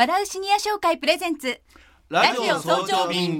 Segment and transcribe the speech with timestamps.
[0.00, 1.60] 笑うシニア商会プレゼンツ。
[2.08, 3.38] ラジオ早朝便。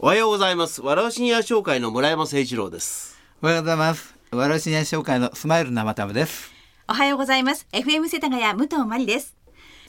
[0.00, 0.82] おはようございます。
[0.82, 3.20] 笑うシニア商会の村山誠一郎です。
[3.40, 4.17] おはようございます。
[4.36, 6.52] わらしにや紹介のスマイル生田です。
[6.86, 7.66] おはようございます。
[7.72, 9.34] FM 世田谷武藤真理です。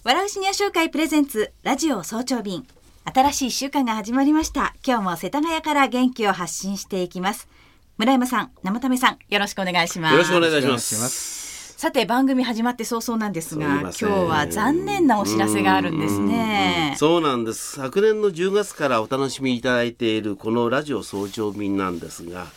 [0.05, 2.65] 笑うシニア商会プレゼンツラジオ早朝便。
[3.03, 4.73] 新しい週間が始まりました。
[4.87, 7.49] 今日も世田谷から元気を発信していきます。
[7.97, 10.13] 村山さん生為さんよろしくお願いします。
[10.13, 11.73] よろしくお願いします。
[11.77, 16.95] さて番組始まって早々なんですが今日は残念なお知らせがあるんですね。
[16.97, 17.73] そうなんです。
[17.75, 22.47] 昨年の10月からお楽しみいただいているこのラジオ早朝便なんですが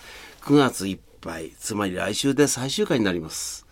[0.43, 3.67] 9月いっぱいつまり来週で最終回になります。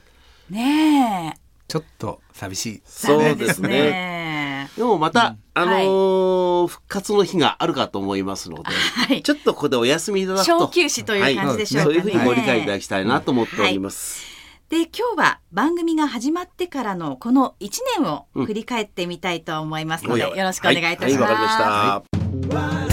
[0.48, 1.41] ねえ。
[1.68, 2.82] ちょっと寂しい。
[2.84, 3.69] そうですね。
[3.69, 4.70] ね。
[4.77, 5.84] でもまた、あのはい。
[5.84, 9.22] ー復活の日があるかと思いますので、はい。
[9.22, 11.98] ちょっとここでお休みいただくと小休止という感じでしょうかね。
[11.98, 12.02] はい。
[12.02, 14.25] そういうふうにご理解いただきたいなと思っております、
[14.69, 21.32] で今日は番組が始まってからのこの1年を振り返ってみたいと思いますので、おやよろしくお願いいたします。
[21.32, 22.03] はい、はいわか
[22.41, 22.89] りました、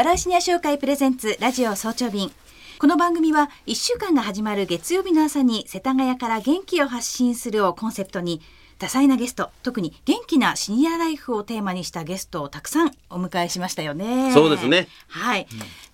[0.00, 2.30] バラシニア商会プレゼンツラジオ早朝便。
[2.78, 8.40] この番組は1週間が始まる月曜日の朝に世田谷から元気を発信するをコンセプトに
[8.78, 14.32] 多彩なゲスト、特に元気なシニアライフをテーマにしたゲストをたくさんお迎えしましたよね。
[14.32, 14.88] そうですね。
[15.08, 15.46] はい。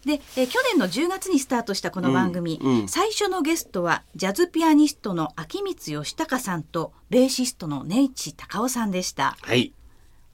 [0.05, 9.37] で、えー去年の10月にスタートしたこの番組、うんうん最初のゲストはジャズピアニストの秋光義孝さんとベーシストの根市隆夫さんでした。
[9.43, 9.73] はい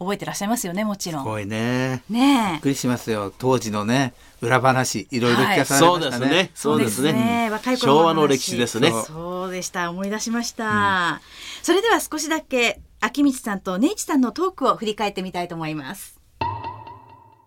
[0.03, 1.25] 覚えてらっしゃいますよね、もちろん。
[1.25, 2.03] すごいね。
[2.11, 2.61] びっ。
[2.61, 3.33] くりしますよ。
[3.37, 6.27] 当時のね、裏話、いろいろ聞かされそうましたね。
[6.27, 9.91] ですねそうですね若い頃の話昭和の歴史ですねそうそうでした。
[9.91, 11.21] 思い出しました。
[11.63, 16.21] それでは少しだけ秋光さんと根市さんのトークを振り返ってみたいと思います。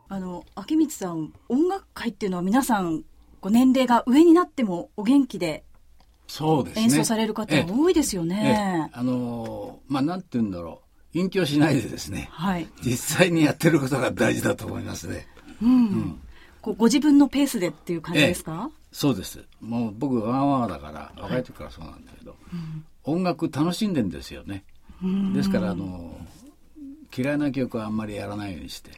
[0.08, 3.04] あの秋光さん、音楽界っていうのは皆さん
[3.42, 5.64] ご年齢が上になってもお元気で
[6.28, 6.84] そうですね。
[6.84, 8.90] 演奏される方が多いですよええね。
[8.94, 10.85] あのーまあ、なんて言うんだろう。
[11.16, 12.68] 隠居しないでですね、はい。
[12.84, 15.26] 実際にやってることが大事だと思いますね。
[15.64, 16.20] うん。
[16.62, 18.70] こうご自分のペースでっていう感じですか？
[18.92, 19.44] そうです。
[19.62, 22.36] もう僕、ワンワンだから、若い時からそうなんだけど、
[23.04, 24.64] 音楽楽しんでんですよね。
[25.34, 26.36] ですから、あのー
[27.18, 28.92] 嫌いな曲はあんまりやらないようにして、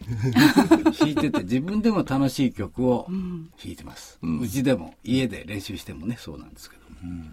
[0.99, 4.17] 弾いてて自分でも楽しい曲を弾いてます。
[4.23, 7.25] うちでも、家で練習してもね、そうなんですけども。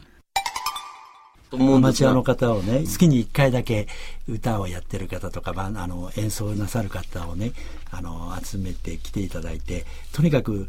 [1.53, 3.87] アマチュアの方をね、月に1回だけ
[4.29, 7.53] 歌をやってる方とか、ばあの演奏なさる方をね、
[7.91, 10.69] あの集めて来ていただいて、とにかく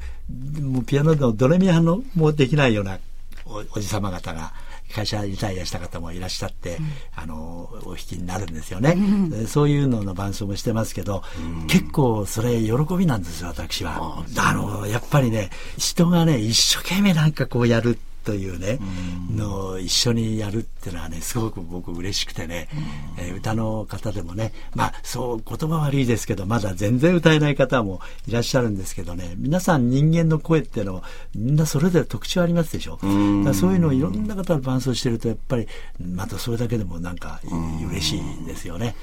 [0.61, 2.99] もうピアノのドレミファのもできないような
[3.45, 4.53] おおじ様方が
[4.93, 6.77] 会社リタイアした方もいらっしゃって、
[7.15, 8.95] あのお弾きになるんですよね、
[9.29, 11.23] でそういうのの伴奏もしてますけど、
[11.67, 14.23] 結構それ喜びなんですよ私は。
[14.37, 18.79] あのやっぱりね人がね一生懸命なんかこうやるというね、
[19.31, 22.67] のを一緒にやるっていうのはねすごく僕嬉しくてね、
[23.17, 31.03] えー歌の方でもねまあそう言葉悪いですけどまだ全然歌えない方もいらっしゃるんですけどね皆さん人間の声っていうの
[31.35, 33.07] みんなそれぞれ特徴ありますでしょだか
[33.49, 35.67] らそういうのをいろんな方が伴奏してるとやっぱり
[35.99, 37.41] またそれだけでもなんか
[37.87, 38.95] 嬉しいですよね。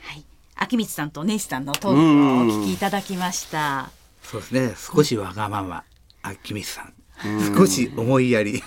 [0.00, 0.24] はい。
[0.54, 3.90] 秋光さんと根市さんのトークをお聞きいただきました。
[4.22, 4.74] そうですね。
[4.76, 5.84] 少しわがまま、
[6.22, 6.95] 秋光さん。
[7.56, 8.62] 少し思いやり、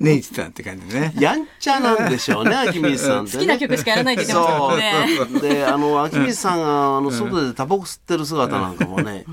[0.00, 1.14] ネイチさんって感じでね。
[1.18, 5.16] やんちゃなんでしょうね 秋光さんって、ね、好きな曲しかやらないって言ってましたもんね。
[5.16, 5.40] そう。
[5.40, 9.24] であの秋光さんがあの外でタバコ吸ってる姿なんかもね、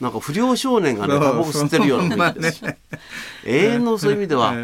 [0.00, 2.74] なんか不良少年がねタバコ吸ってるような雰囲気ですよ、
[3.44, 4.54] 永遠のそういう意味では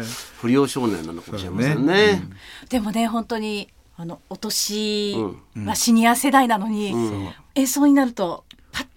[0.41, 2.23] 不良少年なのかもしれませんね。
[2.69, 5.13] でもね本当にあのお年、
[5.55, 5.65] うん。
[5.65, 6.93] まあ、シニア世代なのに、
[7.55, 8.43] 演奏になると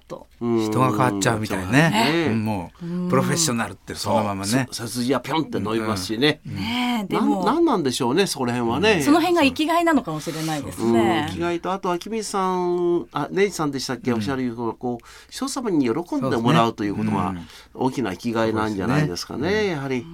[0.09, 0.27] と。
[0.41, 0.65] うん。
[0.65, 1.91] 人が変わっちゃうみたいなね。
[1.91, 4.67] ねうんもう、プロフェッショナルってそのままね。
[4.73, 11.35] 背筋がピョンって伸びますしね、ねえでなん、もなんなんでしょうねそこら辺はね、その辺が生きがいなのかもしれないですうん、ね生。
[11.37, 17.35] きがいとあとは君さんあネイさんでしたっけ、おっしゃるようにこう人様に喜んでもらうということが
[17.75, 20.05] 大きな生きがいなんじゃないですかねやはり、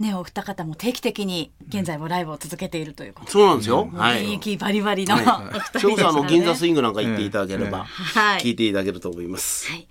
[0.00, 4.24] ねお二方も定期的に現在もライブを続けているということそうなんですよ、で、はい。
[4.24, 5.24] 現役バリバリの、はい。
[5.24, 8.40] お二人それこそあの銀座スイイングなんか行っていただければ、はい。
[8.40, 9.86] 聞いていただけると思います、はい。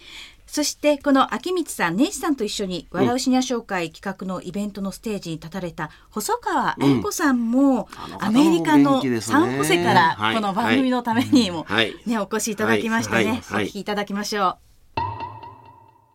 [0.47, 7.87] そしてこの秋光さん、根岸さんと一緒に笑うシニア紹介企画のイベントのステージに立たれた細川栄子さんも、
[8.19, 11.67] アメリカのサンホセからこの番組のためにも、
[12.07, 14.57] ねお越しいただきましてね、お聞きいただきましょ
[14.97, 14.99] う。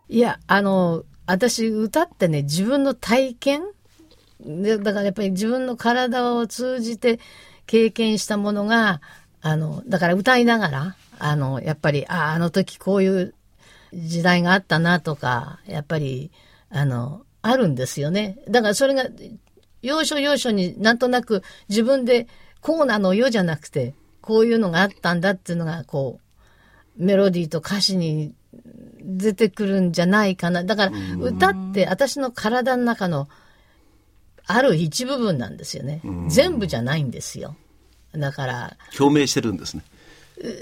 [0.08, 3.62] いや、あの、私歌ってね、自分の体験
[4.40, 7.20] でだからやっぱり自分の体を通じて
[7.66, 9.00] 経験したものが、
[9.40, 13.34] あの、だから歌いながら、あの、やっぱり、ああ、あの時こういう
[13.92, 16.30] 時代があったなとか、やっぱり、
[16.70, 18.38] あの、あるんですよね。
[18.48, 19.04] だからそれが、
[19.82, 22.26] 要所要所になんとなく自分で
[22.62, 26.20] こうなのよじゃなくて、こういうのがあったんだっていうのが、こ
[26.98, 28.34] う、メロディーと歌詞に
[29.02, 30.64] 出てくるんじゃないかな。
[30.64, 33.28] だから歌って私の体の中の
[34.46, 36.02] ある一部分なんですよね。
[36.28, 37.56] 全部じゃないんですよ。
[38.12, 38.76] だから。
[38.98, 39.82] 表明してるんですね。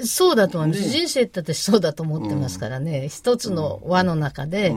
[0.05, 4.75] そうだと思う、ね、人生って私そうだと思ってますからね、うん、一つの輪の中で、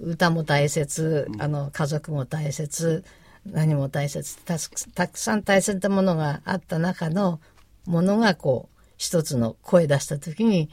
[0.00, 3.04] 歌も大切、あの家族も大切
[3.46, 4.56] 何も大切た
[4.94, 7.40] たくさん大切なものがあった中の
[7.86, 10.68] ものがこう一つの声出した時に、うん、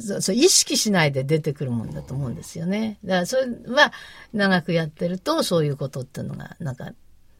[0.00, 2.98] そう意識しないで出てくるもんだと思うんですよね。
[3.04, 3.92] だからそれは
[4.32, 6.92] 長くやってるとそういうことっていうのがなんか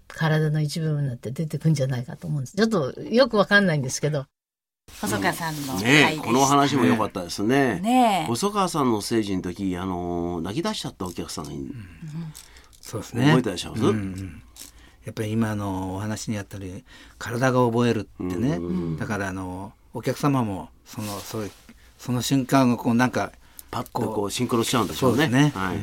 [0.07, 2.57] 体の一部分になって出てくるんじゃないかと思うんです。
[2.57, 4.27] ちょっとよくわかんないんですけど。
[5.01, 7.81] 細川さんの、ねこの話も良かったですね。
[7.81, 11.73] ね細川さんのステージの時あの泣き出しちゃったお客さんがいる、うん、
[12.81, 13.27] そうですね。
[13.27, 14.43] 覚えてらっしゃいます、うんうん
[15.05, 16.85] やっぱり今のお話にあったり
[17.17, 21.51] 体が覚えるってね、うん、だからあのお客様もそのそういう
[21.99, 23.33] その瞬間をこうなんか
[23.71, 25.27] パッとこうシンクロしちゃうんでしょうね。
[25.27, 25.53] うね。
[25.55, 25.79] はい、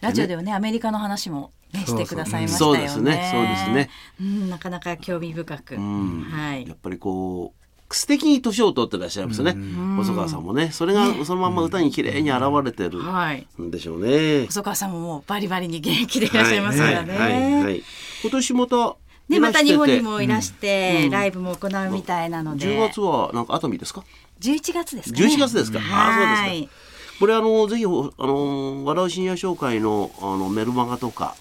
[0.00, 2.78] ラジオではねアメリカの話もね、してくださいましたよね。
[2.78, 3.30] そうですね。
[3.32, 3.90] そうですね。
[4.20, 5.76] うん、なかなか興味深く。
[5.76, 6.66] はい。
[6.66, 9.56] やっぱりこう素敵に年を取ってらっしゃいますね、
[9.96, 10.70] 細川さんもね。
[10.72, 13.70] それがそのまま歌に綺麗に現れてるん。
[13.70, 17.32] でしょうね、細川さんももうバリバリに元気でいらっしゃいますからね、はい。
[17.32, 17.62] はい。
[17.64, 17.82] はい、
[18.22, 18.96] 今年また
[19.28, 22.66] ね、また日本にもいらして、うん、ライブも行うみたいなので。
[22.66, 24.04] 10月はなんか熱海ですか
[24.40, 25.78] ?11 月ですか、ね、11月ですか？
[25.80, 26.72] ああ、そうですか。
[27.20, 31.34] これあの、ぜひ、あの、笑う深夜紹介のあのメルマガとか、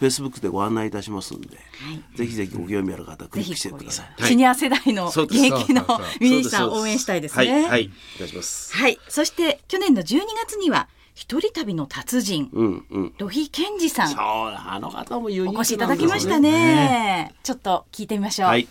[0.00, 4.24] フェイスブックでご案内いたしますんで、はい、ぜひぜひご興味ある方クリックしてください。
[4.24, 5.84] シニア世代の現役の
[6.20, 7.52] ミニさん応援したいですね。
[7.52, 8.74] はい、はい、お願いします。
[8.74, 18.48] はい、そして去年の12月には一人旅の達人、うんうん、ロヒケンジさん、そうあの方もお越しいただきましたね、ね、ちょっと聞いてみましょう。
[18.48, 18.68] はい。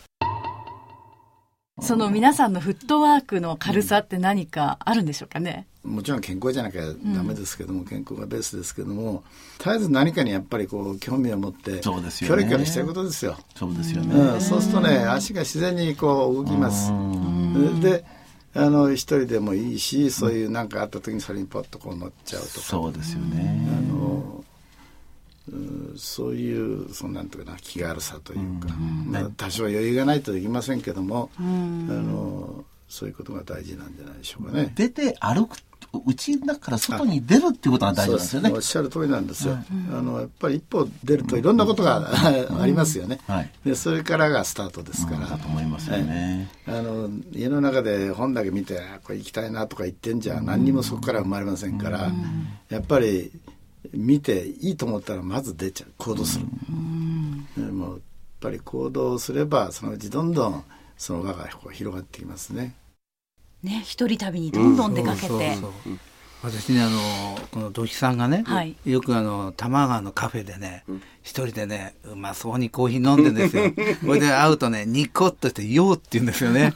[1.81, 6.81] その皆さんのフットワークの軽さって何かあるんでしょうかね、もちろん健康じゃなきゃ
[7.15, 9.23] ダメですけども、うん、健康がベースですけども
[9.59, 13.37] 絶えず何かにやっぱりこう興味を持ってそうですよ、ね、キョリキョリしてることですよ。
[13.55, 16.91] そうですよね、うん、そうするとね足が自然にこう動きます。
[17.81, 18.03] で
[18.55, 22.59] あの一人でもいいしそういう何かあった時にそれにポッとこう乗っちゃうとか。
[22.61, 23.67] そうですよね。
[23.67, 24.43] あの
[25.97, 28.69] そういうそのなんていうかな気軽さというか、
[29.05, 34.71] まあ、多少余裕がないとできませんけども、あのそういうことが大事なんじゃないでしょうかね。
[34.75, 35.57] 出て歩く
[36.05, 38.51] うちの中から外に出るっていうことが大事なんですよね。
[38.51, 39.57] おっしゃる通りなんですよ。
[39.91, 42.09] あのやっぱり一歩出るといろんなことが
[42.61, 43.19] ありますよね。
[43.65, 45.27] でそれからがスタートですから。
[45.27, 46.49] だと思いますよね。
[46.67, 52.11] あの家の中で本だけ見てこれ行きたいなとか言ってんじゃ何にもそこから生まれませんから、
[52.69, 53.31] やっぱり
[53.93, 56.45] 見ていいと思ったらまず出ちゃう行動する。
[57.57, 57.99] でもやっ
[58.39, 60.63] ぱり行動すればそのうちどんどん
[60.97, 62.75] その輪が広がってきますね。
[63.63, 65.57] ね一人旅にどんどん出かけて。
[66.41, 73.73] 私ねあのこの土肥さんがね、はい、よくあの多摩川のカフェでね、うん、一人でねうまそうにコーヒー飲んでんですよ。
[74.05, 76.73] これで会うとねニコッとして「よう」って言うんですよね。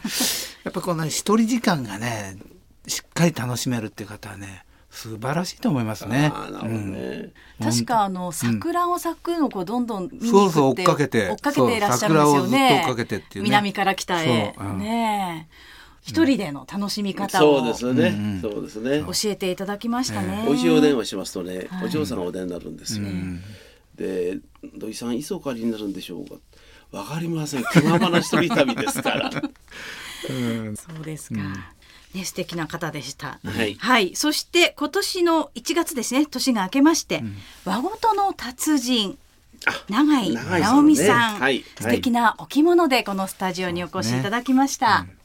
[0.66, 2.36] やっぱこの一人時間がね
[2.88, 6.30] しっかり楽しめるっていう方はね素晴らしいと思いますね。
[6.30, 6.34] ね。
[6.62, 7.32] うん、
[7.64, 11.30] 確かあの桜を咲くのこうどんどん見に行くって、そうそう追っかけて。
[11.30, 12.86] 追っかけていらっしゃるんですよね。
[13.40, 13.42] ね。
[13.42, 14.64] 南から北へ、う。
[14.64, 15.48] ん、ね
[16.04, 20.46] 一人での楽しみ方を、そうですね、そうですね教えていただきましたね。
[20.48, 23.08] おいしいお電話しますとね、お嬢さんがお電になるんですよ。
[23.96, 24.40] で
[24.76, 26.36] 土井さんいつお帰りになるんでしょうか。
[26.92, 27.64] わかりません。
[27.64, 29.32] 気ままな一人旅ですから。
[30.76, 31.40] そうですか。
[32.14, 33.40] ね、素敵な方でした。
[33.44, 39.18] はい、はい、そして今年の1月ですね、年が明けまして、うん、和事の達人。
[39.90, 45.06] 永井直美さん、ねはい、素敵なお着物でこのスタジオにお越しいただきました。
[45.06, 45.23] とい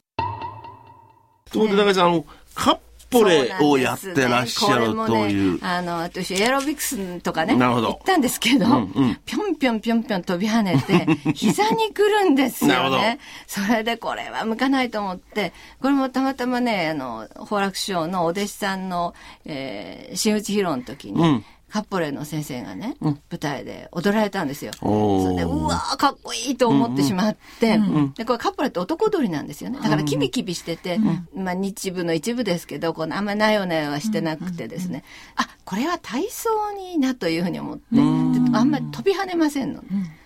[1.54, 2.24] うことで永井さんあの
[2.54, 2.78] カッ
[3.10, 5.54] ポレをやってらっしゃるという。
[5.54, 7.88] ね、あの、私、エアロビクスとかね、なるほど。
[7.88, 8.76] 行ったんですけど、うんう
[9.06, 13.18] ん、ぴょんぴょんぴょんぴょん飛び跳ねて、 膝に来るんですよね。
[13.46, 19.14] それでこれは向かないと思って、これもたまたまね、あの、宝楽師匠のお弟子さんの、
[19.46, 24.72] えー、新内披露の時に、うんカッポレの先生がね、うん、舞台で踊られたんですよ。
[24.80, 29.78] それで、うわーかっこいいと思ってしまって、うんうん、でこれカッポレって男踊りなんですよね。
[29.80, 30.96] だからキビキビしてて、
[31.34, 35.04] うん、まあ日部の一部ですけど、このあんまなよなよはしてなくてですね、
[35.36, 39.82] あ、これは体操になというふうに思って、あんまり飛び跳ねませんの。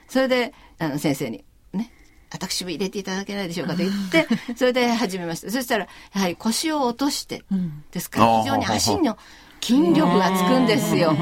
[0.08, 1.90] それで、あの先生に、ね、
[2.30, 3.72] 私も入れていただけないでしょうか？
[3.72, 5.50] と言って、それで始めました。
[5.50, 7.42] そしたら、やはり腰を落として、
[7.90, 9.18] ですから、非常に足の、
[9.62, 11.14] 筋力がつくんですよ。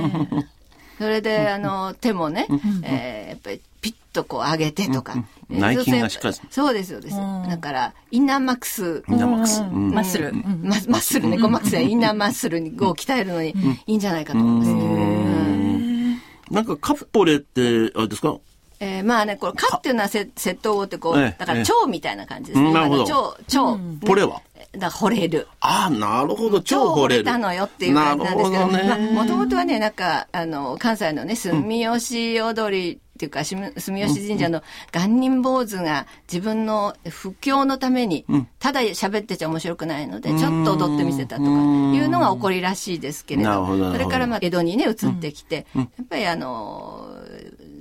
[0.98, 2.46] それで、あの、手もね、
[2.82, 5.14] えー、やっぱりピッとこう上げてとか。
[5.48, 6.36] 内筋がしっかり。
[6.50, 7.16] そうです、そうです。
[7.16, 9.02] だから、インナーマックス。
[9.08, 9.62] インナーマックス。
[9.62, 10.32] マッスル。
[10.32, 12.60] マッスルね、マックスはインナーマッスルを
[12.94, 13.54] 鍛えるのに
[13.86, 16.18] いいんじゃないかと思いま
[16.48, 16.52] す。
[16.52, 18.36] なんかカッポレって、あれですか？
[18.80, 22.72] えー、まあね、これ、カっていうのは窃盗語ってこう、だから蝶みたいな感じですね。
[22.72, 23.04] なるほど。
[23.06, 23.78] 蝶、蝶。
[24.06, 24.42] ポレは？
[24.72, 25.48] だ惚れる。
[25.60, 27.24] ああ、なるほど、超惚れる。
[27.24, 34.62] たのよっていう感じなんですけど、ね、まあ、もともとはね、なんか、あの、関西のね、住吉踊りっていうか、住吉神社の
[34.92, 38.24] 元人坊主が自分の布教のために、
[38.58, 47.08] ただ喋ってちゃ面白くないので、ちょっと踊ってみせたとかいうのが起こりらしいですけれど、それからまあ、江戸にね、移ってきて、やっぱりあの、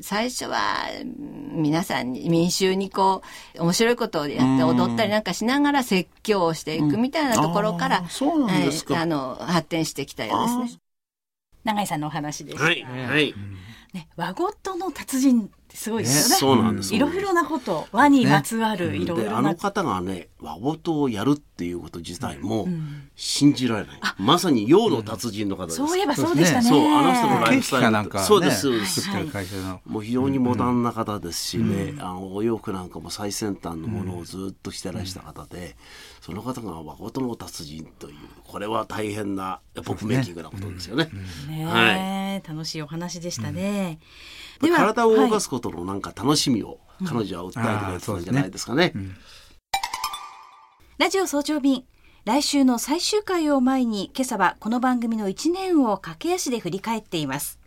[0.01, 0.87] 最初は
[1.51, 3.21] 皆さんに民衆にこ
[3.55, 10.81] う面白いことをやって踊ったりなんかしながら説教をしていくみたいなところから、うん、あの発展してきたようですね。
[11.63, 12.63] 永井さんのお話でした。
[12.63, 13.33] はい、はい
[13.93, 16.35] ね、和ごとの達人すごいですよね。
[16.35, 16.93] そうなんです。
[16.95, 22.67] いろいろなこと、和にまつわるいろいろな、あの方がね、和事をやるっていうこと自体も
[23.15, 23.99] 信じられない。
[24.17, 25.77] まさに洋の達人の方です。
[25.77, 26.69] そういえばそうでしたね。
[26.69, 29.09] そう、あの人のライフスタイルなんか、そうです、そうです。
[29.85, 35.75] もう非常にモダンな方ですしね、あのお洋服なんかも最先端のものをずっとしてらした方で、
[36.29, 41.09] その方が和事の達人という、これは大変なエポックメイキングなことですよね。
[41.65, 42.47] はい。
[42.47, 43.99] 楽しいお話でしたね。
[44.61, 48.93] では体を動かすことのなんか楽しみを彼女は訴えてくれてたんじゃないですかね。
[50.99, 51.85] ラジオ早朝便
[52.25, 57.57] 来週の最終回を前に今朝はこの番組の1年を駆け足で振り返っています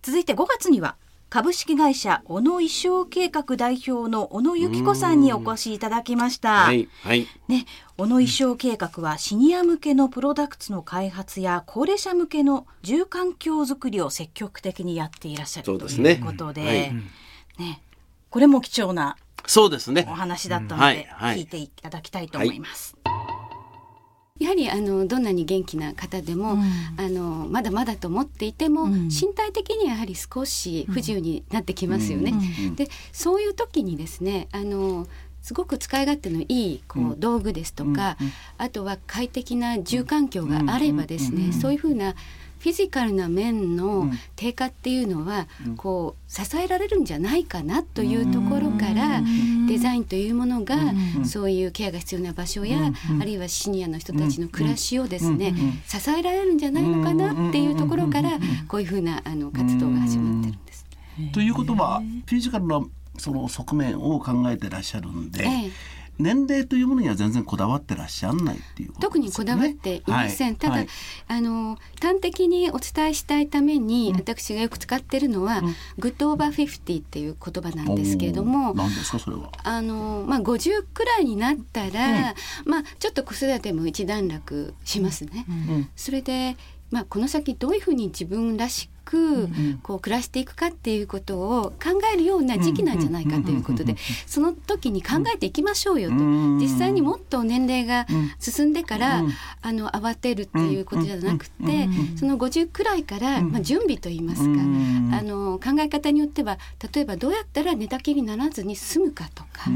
[0.00, 0.96] 続いて5月には
[1.30, 6.64] 株式会社小野衣装計画代表の小野由紀子さんにお越しいただきました。
[6.64, 7.26] はい、はい。
[7.48, 7.66] ね、
[7.98, 16.94] 小野衣装計画はシニア向けのプロダクツの開発や高齢者向けの住環境づくりを積極的にやっていらっしゃるということで、はい、
[17.58, 17.82] ね、
[18.30, 19.16] これも貴重な
[19.46, 20.06] そうですね。
[20.08, 22.97] お話だったので、聞いていただきたいと思います。
[24.38, 26.62] はいやはりあのどんなに元気な方でも、うん、
[26.96, 32.32] あのまだまだと思っていても、うん、身体的にやはり少し不自由になってきますよね。
[32.76, 35.06] でそういう時にですねあの
[35.42, 38.18] すごく使い勝手のいいこう道具ですとか、
[38.58, 42.14] あとは快適な住環境があればですね、そういうふうな
[42.58, 45.46] フィジカルな面の低下っていうのは、
[45.76, 49.22] こう支えられるんじゃないかなというところから
[49.68, 50.76] デザインというものが
[51.24, 52.78] そういうケアが必要な場所や
[53.20, 55.54] あるいはシニアの人たちの暮らしをですね
[55.86, 60.86] 支えられるんじゃないのかなっていうところからこういうふうなあの活動が始まってるんです。
[61.32, 62.80] ということはフィジカルな
[63.18, 65.70] その側面を考えてらっしゃるんで、ええ、
[66.18, 70.88] 年齢というものには全然こだわってらっしゃらないっていう、ね、特にこだわっていません、はい、ただ、はい、
[71.28, 79.52] あの端的にお伝えしたいために、うん、私がよく使っているのは、うん、 Good Over Fifty っていう言葉なんですけれども何ですかそれは？
[79.62, 82.34] あの、まあ、50くらいになったら、
[82.64, 85.46] うん、まあ、ちょっと子育ても一段落しますね。
[85.96, 86.56] それで
[86.90, 89.48] まあ、この先どういうふうに自分らしく
[89.82, 93.96] こう暮らしていくかっていうことを考えるような時期なんじゃないかということで
[94.26, 96.16] その時に考えていきましょうよと。
[96.16, 98.06] 実際にもっと年齢が
[98.38, 99.22] 進んでから
[99.62, 106.58] あの慌てるっていうことじゃなくてその50くらいからまあ準備といいますかあの考え方によっては
[106.92, 109.70] 例えばどうやったら寝たきりにならずに済むかとか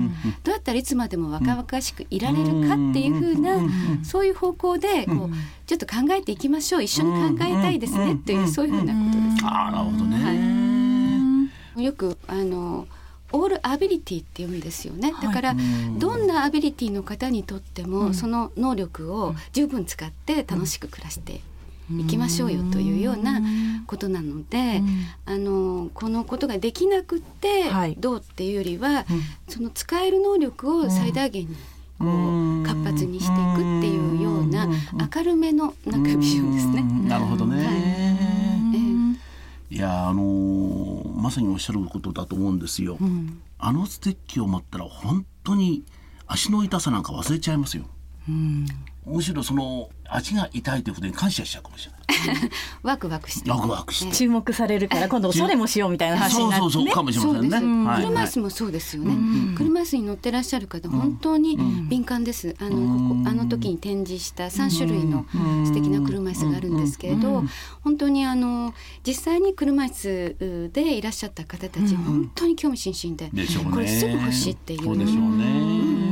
[0.45, 3.59] どうやったらいつまでも若々しくいられるかっていうふうな
[4.05, 5.31] そういう方向でこう
[5.67, 6.83] ちょっと考えていきましょう。
[6.83, 9.22] 一緒に考えたいですねっていうそういうふうなこと。
[9.45, 10.17] あなるほどね、
[11.75, 12.87] はい、よくあの
[13.33, 15.14] オールアビリティって言うんですよね。
[15.23, 15.57] だから、
[15.99, 21.41] どんなアビリティの方にとっても、その能力を十分使って楽しく暮らして
[21.91, 23.41] いきましょうよというような
[23.87, 24.83] ことなので、
[25.25, 29.07] あのこのことができなくてどうっていうよりは、
[29.49, 31.57] その使える能力を最大限に
[31.99, 34.69] こう活発にしていくっていうような
[35.14, 36.02] 明るめのなん。
[36.02, 36.83] かビジョンですね。
[37.09, 37.64] なるほどね。
[37.64, 38.22] はい、
[39.73, 42.99] いやあのー、まさにおっしゃることだと思うんですよ。
[43.00, 45.83] うん、あのステッキを持ったら本当に
[46.26, 47.87] 足の痛さなんか忘れちゃいますよ。
[48.29, 48.67] うん
[49.04, 52.02] むしろその足が痛いということに感謝しちゃうかもしれない。
[52.82, 53.50] ワクワクして。
[53.50, 54.14] ワクワクして。
[54.14, 57.90] 注目されるから今度それもしようみたいな話になって、ね、そうそうそうかもしれませんね。
[57.97, 59.54] 車椅子もそうですよね。
[59.56, 61.56] 車椅子に乗ってらっしゃる方本当に
[61.88, 62.54] 敏感です。
[62.61, 65.26] あのあの時に展示した三種類の
[65.64, 67.44] 素敵な車椅子があるんですけれど、
[67.80, 73.30] 本当にあの実際に車椅子でいらっしゃった方たち本当に興味津々で、
[73.71, 74.85] これすぐ欲しいっていう。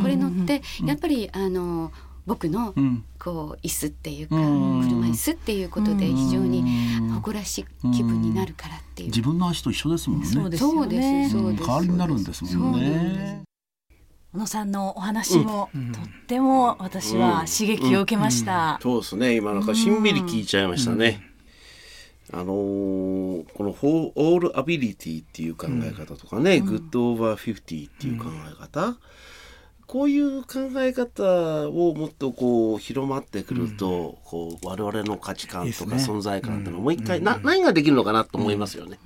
[0.02, 1.92] これ乗ってやっぱりあの。
[2.26, 2.74] 僕の
[3.18, 6.64] こう椅子っていうか、車椅子っていうことで非常に
[7.14, 10.26] 誇らしい気分になるからっていう、自分の足と一緒ですもんね。
[10.26, 11.02] そうですそうで
[11.58, 13.42] す代わりになるんですもんね。
[14.32, 19.36] 小野さんのお話も、とっても私は刺激を受けました、そうですね。
[19.36, 21.20] 今なんかしんみり聞いちゃいましたね、
[22.32, 28.98] あのー、このオールアビリティっていう考え方とかね、うん、 Good Over Fifty っていう考え方、うん
[29.90, 39.00] こういう考え方をもっとこう広まってくると、うん、こう我々の価値観とか存在感っていうのもう一回、な何ができるのかなと思いますよね。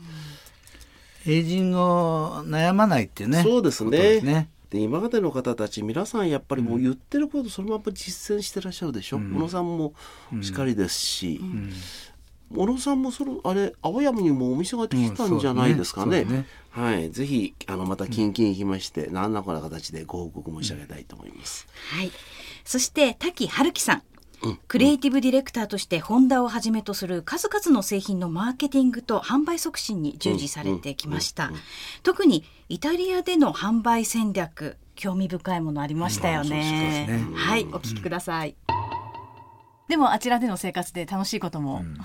[1.27, 3.43] エイジングを悩まないってね。
[3.43, 4.21] そうですね。
[4.21, 4.51] ね。
[4.69, 9.95] で今までの方たち皆さんやっぱりもう言ってることそのまま実践してらっしゃるでしょ、うん、小野さんも
[10.43, 11.73] しっかりですし、うん、
[12.57, 16.21] 小野さんもそのあれ青山にもお店ができたんじゃないですかね。
[16.21, 21.67] うん、ねはい、ぜひあのまた近々行きまして、うん、何らかの形でご報告申し上げたいと思います。
[21.91, 22.11] はい。
[22.65, 24.03] そして滝春樹さん。
[24.69, 31.51] クリエイティブディレクターとしてホンダをはじめとする数々の製品のマーケティングと販売促進に従事されてきました。
[32.03, 37.07] 特にイタリアでの販売戦略、興味深いものありましたよね。
[37.07, 38.55] ねはい、お聞きください。
[39.89, 41.97] でもあちらでの生活で楽しいことも、うん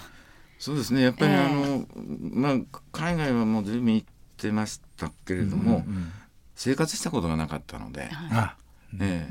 [0.60, 1.02] そうですね。
[1.02, 1.88] やっぱり、えー、あの
[2.32, 6.12] まあ海外はもう随分行ってましたけれども、うんうん、
[6.56, 8.56] 生活したことがなかったので、は
[8.94, 9.28] い、え。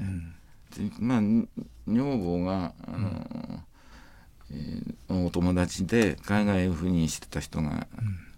[0.72, 1.20] ー、うん、まあ
[1.86, 3.64] 女房があの、うん。
[4.50, 7.86] えー、お友達で海外赴任してた人が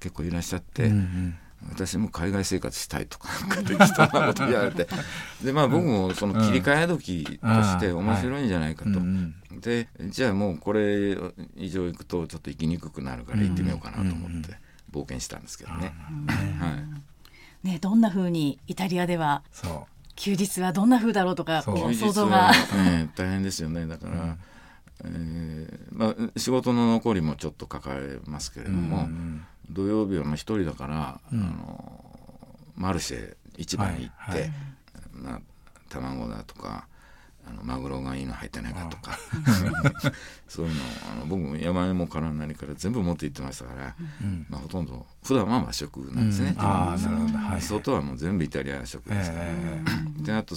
[0.00, 0.86] 結構いらっしゃって。
[0.86, 4.88] うんうん私も海外生活したいとかそんなこと言われて。
[5.44, 9.00] でまあ僕もその切り替え時として面白いんじゃないかと、
[9.60, 11.18] でじゃあもうこれ
[11.56, 14.56] 以上行くとちょっと行きにくくなるから行ってみようかなと思って
[14.90, 15.94] 冒険したんですけどね。
[16.26, 16.78] は
[17.64, 19.42] い、ねどんなふうにイタリアでは
[20.16, 23.86] 休日はどんなふうだろうとか想像が、ね、大変ですよね。
[23.86, 24.36] だから、
[25.04, 29.08] えーまあ、仕事の残りもちょっとかかりますけれども、
[29.70, 32.04] 土曜日はまあ一人だから、あの
[32.76, 34.50] マルシェ市場に行って、
[35.12, 35.40] まあ、
[35.88, 36.86] 卵だとか
[37.46, 39.18] あのマグロがいいの入ってないかとか。
[40.48, 40.80] そういうの
[41.12, 50.56] あの僕も山芋から何から全部持って行ってましたから、うん、まあ、ほとんど普段は和食なんですね、うん、あなるほど、はい、外はもう全部イタリア食ですから、えー、であと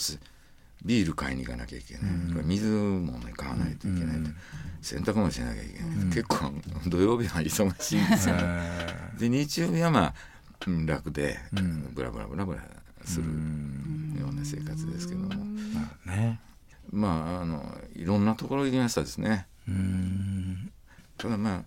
[0.84, 4.36] ビール買いに行かなきゃいけない、うん、水もね買わないといけない、うん、
[4.82, 6.52] 洗濯もしなきゃいけない、うん、結構
[6.88, 8.36] 土曜日は忙しいんですよ、
[9.20, 10.14] で日曜日はまあ
[10.86, 11.40] 楽で、
[11.94, 12.62] ブラブラブラブラ
[13.04, 13.26] する
[14.20, 15.30] ような生活ですけども、
[16.06, 16.40] ね。
[16.92, 19.48] まああのいろんなところ行きましたですね。
[21.18, 21.62] ただまあ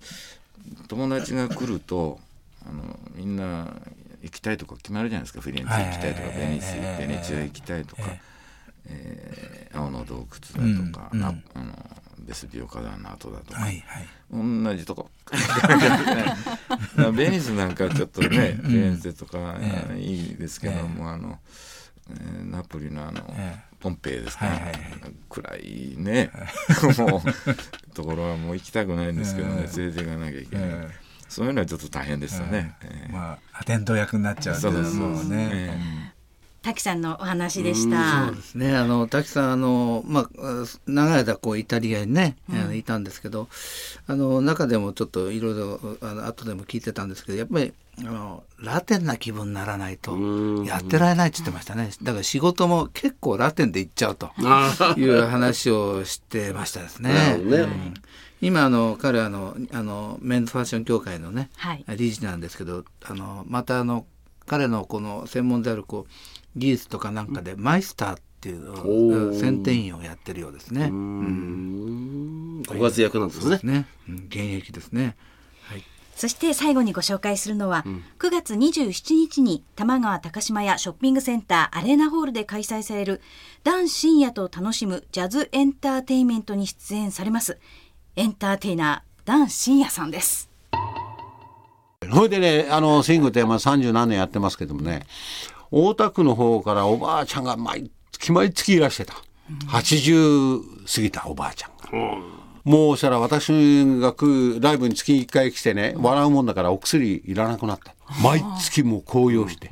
[0.89, 2.19] 友達が来ると
[2.67, 3.75] あのみんな
[4.23, 5.41] 行きたいとこ決まるじゃないですか。
[5.41, 8.03] フィレンツェ行きたいとか、ベニスベネチア行きたいとか、
[8.87, 11.35] えー、青の洞窟だとか、あの
[12.27, 15.11] ベスビオ火山の跡だとか、はいはい、同じとこ。
[17.17, 19.57] ベニスなんかちょっとねフィレンツェとか、
[19.97, 21.39] いいですけども、あの、
[22.11, 23.35] えー、ナポリのあの、
[23.79, 24.75] ポンペイですか、はいはいはい、
[25.29, 26.31] 暗いね。
[26.99, 30.69] もうところはもう行きたくないんですけどね、連れていかなきゃいけない、
[31.29, 36.16] そういうのはちょっと大変でしたね、えー、まあアテンド役になっちゃうんですもうね、えー
[36.67, 38.27] 滝さんのお話でした。
[38.27, 38.77] そうですね。
[38.77, 43.47] あの滝さんあのまあ長い間こうイタリアにね、うん、いたんですけど、
[44.09, 50.19] あの中でもちょっといろいろあの後でも聞いてたんですけど、やっぱりあのラテンな気分にならないと
[50.65, 51.91] やってられないって言ってましたね。
[52.03, 54.33] だから仕事も結構ラテンで行っちゃうと
[54.97, 57.13] いう話をしてましたですね。
[57.39, 57.95] ねうん、
[58.41, 64.05] 今あの彼はあのあのメンズファッション協会のね、はい、理事なんですけど、あのまたあの
[64.47, 66.13] 彼のこの専門であるこう
[66.57, 70.91] 技術とかなんかでマイスターっていう選定員をやってるようですね。
[72.67, 73.61] ご活躍なんですね。
[73.63, 75.17] ね、うん、現役ですね。
[75.63, 75.83] はい。
[76.15, 83.21] そして最後にご紹介するのは、うん、9月27日に多摩川高島屋ショッピングセンターアレーナホールで開催される
[83.65, 87.59] ダン深夜と楽しむジャズエンターテインメントに出演されます
[88.17, 90.49] エンターテイナーダン深夜さんです。
[92.13, 95.07] それでねあのスイングってまあ30何年やってますけどもね
[95.71, 99.15] 大田区の方からおばあちゃんが毎月毎月いらしてた、
[99.51, 101.91] うん、80過ぎたおばあちゃんが。
[101.93, 103.53] うんもうしたら私
[104.01, 104.13] が
[104.59, 107.95] ライブに月1回来てね、笑うもんだからお薬いらなくなった。
[108.21, 109.71] 毎月もう高揚して。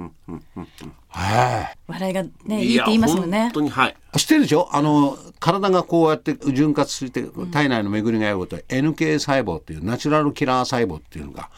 [1.09, 1.78] はい。
[1.88, 3.40] 笑いがね、いいって言いますもんね。
[3.46, 3.96] 本当に、はい。
[4.16, 4.68] 知ってるでしょ？
[4.70, 11.50] あの、体がこうやって潤滑して体内の巡りが良いこと、NK 細胞っていうナチュラルキラー細胞っていうのが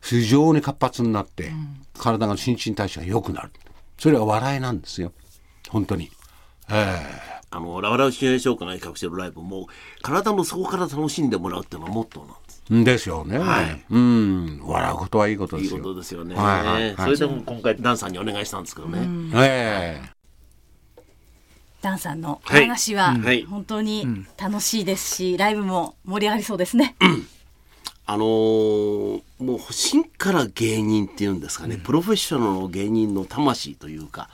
[0.00, 1.52] 非常に活発になって、
[1.98, 3.50] 体が新陳代謝が良くなる。
[4.00, 5.12] それは笑いなんですよ。
[5.68, 6.10] 本当に。
[6.68, 9.66] ええーあの、ラワラウシミュレーションが企画してるライブも、
[10.02, 12.26] 体の底から楽しんでもらうっていうのがモットー
[12.72, 12.84] なんです。
[12.84, 13.38] ですよね。
[13.38, 13.84] はい。
[13.90, 14.60] うん。
[14.62, 15.78] 笑うことはいいことですよ。
[15.78, 16.36] いいことですよね。
[16.36, 19.00] はい、はい、それでも今回ダンさんにお願いしたんですけどね。
[19.34, 20.20] ええ
[21.82, 23.16] ダンさんのお話は
[23.48, 26.94] 本当に楽しいですし、ライブも盛り上がりそうですね。
[28.12, 34.28] あのー、もう芯から芸人っていうんですかね、プロフェッショナルの芸人の魂というか、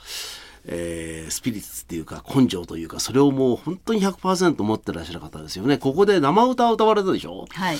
[0.65, 5.77] えー、スピリッツっていうか根性というかそれをもう本当に100%持ってらっしゃる方ですよね。
[5.77, 7.77] ここで生歌を歌われたでしょ、はい、え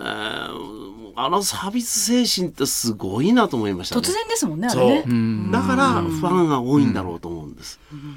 [0.00, 5.52] ー、あのサービス精神ってすごいなと思いました、ね、突然ですもんねあれね。
[5.52, 8.16] だからファンが多いんだろうと思うんです、うん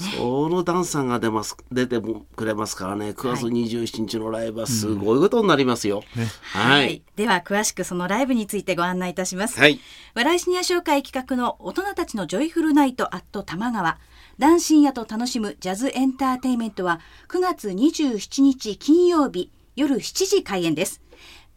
[0.00, 3.10] そのダンさんが出ます出てくれますからね。
[3.10, 9.80] 9月27日のライブはすごいことになりますよ、うんね、はい、はい、では詳しくそのライブについてご案内いたします、はい、
[10.14, 13.98] 笑いシニア紹介企画の大人たちの Joyful Night at 玉川。
[14.38, 21.02] 団しん也と楽しむジャズエンターテイメントは9月27日金曜日夜7時開演です。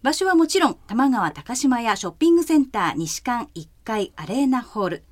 [0.03, 5.03] 場所はもちろん玉川高島屋ショッピングセンター西館1階アリーナホール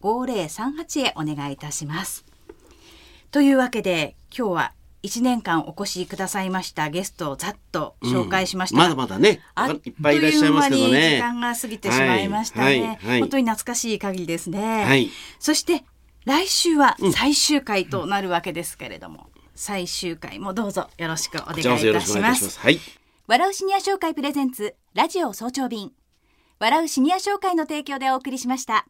[0.00, 2.24] 3708-5038へお願いいたします。
[3.32, 4.72] というわけで、今日は
[5.04, 9.40] 1年間お越しくださいましたゲストをざっと紹介しました、うん、まだまだね
[9.84, 11.16] いっぱいいらっしゃいますけどね。
[11.16, 15.84] 時間が過ぎてしまいましたね、はいはい、本当に懐かしい限りですね、はい、そして
[16.24, 22.58] 来週は最終回となるわけですけれども、うん、最終回もどうぞよろしくお願いいたします。
[22.58, 22.80] はい、
[23.26, 25.92] 笑うシニア紹介プレゼンツラジオ早朝便。
[26.58, 28.86] 笑うシニア紹介の提供でお送りしました。